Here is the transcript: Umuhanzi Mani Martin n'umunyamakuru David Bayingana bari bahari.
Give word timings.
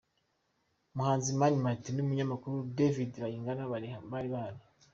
Umuhanzi 0.93 1.29
Mani 1.39 1.57
Martin 1.65 1.93
n'umunyamakuru 1.95 2.55
David 2.77 3.11
Bayingana 3.21 3.63
bari 3.71 3.87
bahari. 4.33 4.61